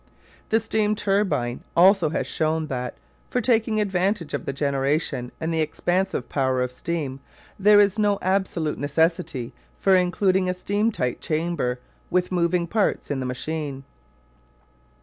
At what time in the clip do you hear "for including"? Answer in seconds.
9.79-10.49